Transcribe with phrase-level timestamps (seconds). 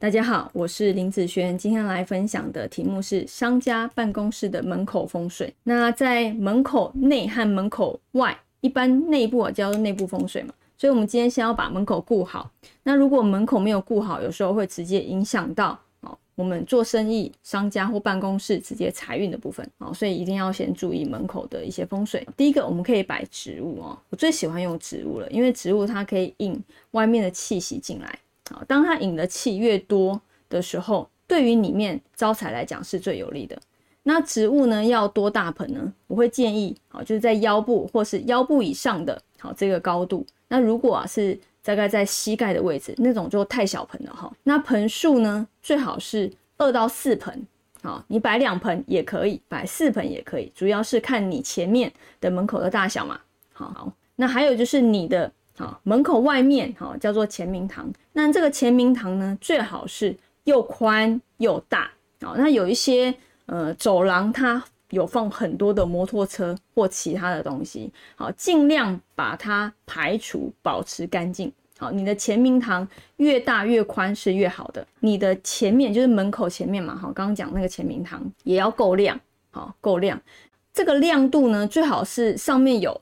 [0.00, 5.52] 大家好，我是林子轩，今天来分享的题目是商家办公室的门口风水。
[5.64, 12.48] 那在门口内和门口外，一般内部啊叫做内部风水嘛，所以我们今天先要把门口顾好。
[12.84, 22.24] 那如果门口没有顾好，有时候会直接影响到哦我们做生意、商家或办公室直接财运的部分哦，所以一定要先注意门口的一些风水。
[22.36, 26.56] 第一个，我们可以摆植物哦，我最喜欢用植物了，因为植物它可以引
[26.92, 28.16] 外面的气息进来。
[28.50, 33.58] 好，当它引的气越多的时候，对于里面招财来讲是最有利的。
[34.04, 35.92] 那植物呢，要多大盆呢？
[36.06, 40.26] 我会建议，好，就是在腰部或是腰部以上的，好这个高度。
[40.48, 44.32] 那如果啊是大概在膝盖的位置，那种就太小盆了哈。
[44.44, 47.46] 那盆数呢，最好是二到四盆。
[47.82, 53.20] 好，你摆两盆也可以，摆四盆也可以，主要是看你前面的门口的大小嘛。
[53.52, 55.30] 好，那还有就是你的。
[55.58, 57.92] 好，门口外面好叫做前明堂。
[58.12, 61.90] 那这个前明堂呢，最好是又宽又大。
[62.20, 63.12] 好，那有一些
[63.46, 67.92] 呃走廊，它有放很多的摩托车或其他的东西。
[68.14, 71.52] 好，尽量把它排除，保持干净。
[71.76, 74.86] 好，你的前明堂越大越宽是越好的。
[75.00, 76.94] 你的前面就是门口前面嘛。
[76.94, 79.18] 好，刚刚讲那个前明堂也要够亮。
[79.50, 80.20] 好，够亮。
[80.72, 83.00] 这个亮度呢，最好是上面有。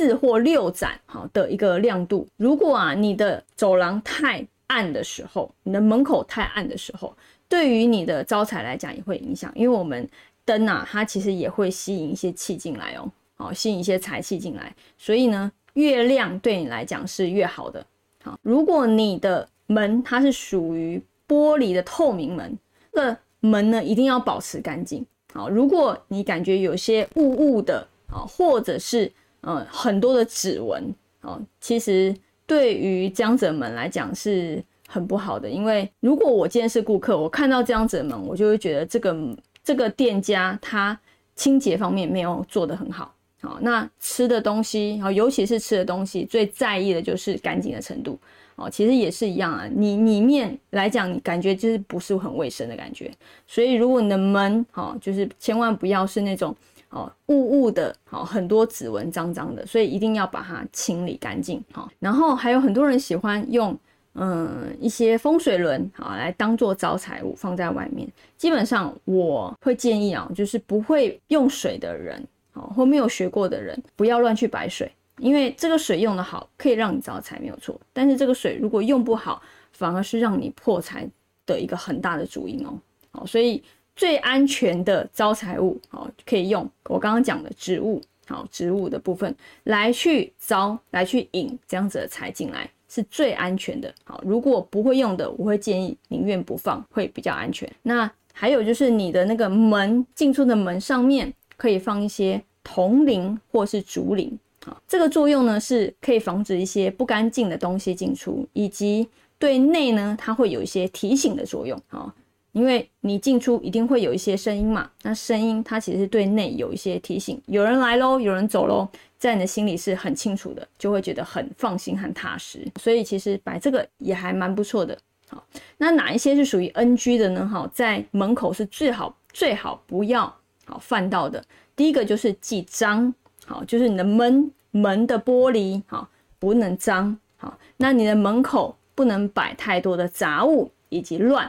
[0.00, 2.26] 四或六盏好的一个亮度。
[2.38, 7.14] 如果啊你的走廊太暗的时候，你的门口太暗的时候，
[7.50, 9.52] 对于你的招财来讲也会影响。
[9.54, 10.08] 因为我们
[10.46, 14.74] 灯啊，它其实也会吸引一些气进来哦，好吸引一些财气进来。
[14.96, 17.84] 所以呢，越亮对你来讲是越好的。
[18.22, 22.58] 好，如果你的门它是属于玻璃的透明门，
[22.92, 25.04] 那门呢一定要保持干净。
[25.34, 29.12] 好，如果你感觉有些雾雾的啊，或者是
[29.42, 32.14] 嗯，很多的指纹哦，其实
[32.46, 39.16] 对于江者们来讲是很不好的，因为如果我今天是顾客，我看到江者们，我就会觉得这个
[39.64, 40.98] 这个店家他
[41.34, 43.14] 清洁方面没有做得很好。
[43.40, 48.18] 好，那吃的东西，好，尤其是吃的东西，最在意的就是干净的程度。
[48.56, 53.10] 哦，其实也是一样啊，你里面来讲，你感觉就是不是很卫生的感觉。
[53.46, 56.54] 所以如果你的门，好，就是千万不要是那种。
[56.90, 61.62] 哦，雾雾的，好很多指纹脏脏的，所以一定要把它清理干净。
[61.70, 63.78] 好，然后还有很多人喜欢用，
[64.14, 68.08] 嗯，一些风水轮，好来当做招财物放在外面。
[68.36, 77.80] 基本上我会建议啊，就是不会用水的人，好或没有学过的人，不要乱去摆水，因为这个水用的好，可以让你招财没有错。
[77.92, 79.40] 但是这个水如果用不好，
[79.72, 81.08] 反而是让你破财
[81.46, 82.76] 的一个很大的主因哦。
[83.12, 83.62] 好，所以。
[84.00, 93.94] 最安全的招财物，好，可以用我刚刚讲的植物，好，植物的部分来去招，来去引这样子的财进来，是最安全的。
[94.04, 97.70] 好，如果不会用的，我会建议宁愿不放，会比较安全。
[97.82, 109.06] 那还有就是你的那个门进出的门上面可以放一些铜铃或是竹铃，好，这个作用呢是可以防止一些不干净的东西进出，以及
[109.38, 112.10] 对内呢它会有一些提醒的作用，好。
[112.52, 118.88] 因为你进出一定会有一些声音嘛，那声音它其实是对内有一些提醒，有人来喽，有人走喽，
[119.18, 122.66] 在你的心里是很清楚的，就会觉得很放心、很踏实。
[122.80, 124.98] 所以其实摆这个也还蛮不错的。
[125.28, 125.44] 好，
[125.78, 127.46] 那哪一些是属于 NG 的呢？
[127.46, 130.22] 哈，在门口是最好最好不要
[130.64, 131.44] 好犯到的。
[131.76, 133.14] 第一个就是忌脏，
[133.46, 136.08] 好，就是你的门门的玻璃好
[136.40, 141.48] 不能脏，好，那你的门口不能摆太多的杂物以及乱。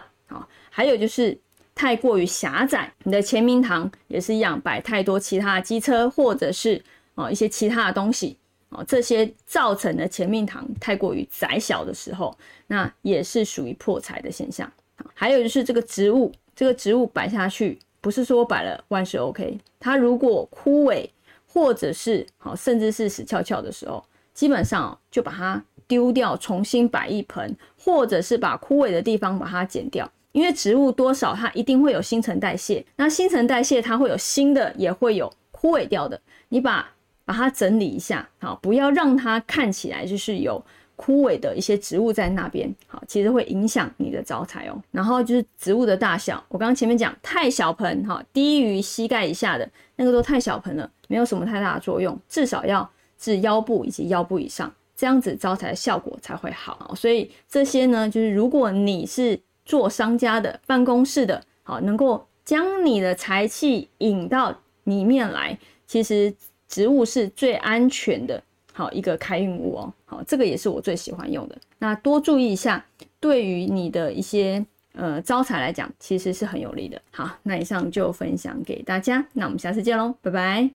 [0.69, 1.38] 还有就是
[1.74, 6.81] 太过于狭窄，你的前明堂也是一样，摆太多其他的机车或者是
[7.16, 8.38] 哦一些其他的东西
[8.69, 12.38] 哦，这些造成的前明堂太过于窄小的时候，
[12.68, 14.72] 那也是属于破财的现象。
[15.14, 21.09] 还有就是这个植物，这个植物摆下去，不是说摆了万事 OK，它如果枯萎
[21.48, 24.03] 或者是好甚至是死翘翘的时候，
[24.34, 30.09] 基本上就把它丢掉，重新摆一盆，或者是把枯萎的地方把它剪掉。
[30.31, 32.86] 因为植物多少，它一定会有新陈代谢。
[32.95, 36.19] 那新陈代谢，它会有新的，也会有枯萎掉的。
[36.50, 36.88] 你把
[37.25, 40.63] 把它整理一下，好，不要让它看起来就是有
[40.95, 44.81] 枯萎的一些植物在那边，好，其实会影响你的招财哦。
[44.92, 52.88] 然后就是植物的大小，我刚刚前面讲太小盆，哈，低于膝盖以下的那个都太小盆了，没有什么太大的作用，至少要
[53.18, 56.94] 至腰部以及腰部以上，这样子招财的效果才会好。
[56.95, 59.39] 所以这些呢，就是如果你是
[59.71, 64.53] 做商家的办公室的，好，能够将你的财气引到
[64.83, 65.57] 里面来，
[65.88, 66.33] 其实
[66.68, 69.94] 植物是最安全的好一个开运物哦。
[70.03, 71.57] 好，这个也是我最喜欢用的。
[71.79, 72.85] 那多注意一下，
[73.21, 77.01] 对于你的一些呃招财来讲，其实是很有利的。
[77.12, 80.69] 好，那以上就分享给大家，那我们下次见喽，拜拜。